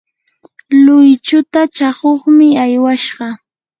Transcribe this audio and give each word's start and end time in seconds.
luychuta 0.83 1.61
chakuqmi 1.75 2.47
aywashqa. 2.63 3.27